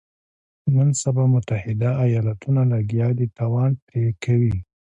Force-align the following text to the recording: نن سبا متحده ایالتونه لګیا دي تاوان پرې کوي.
نن 0.73 0.89
سبا 1.01 1.25
متحده 1.33 1.89
ایالتونه 2.05 2.61
لګیا 2.73 3.07
دي 3.17 3.27
تاوان 3.37 3.71
پرې 3.87 4.05
کوي. 4.23 4.55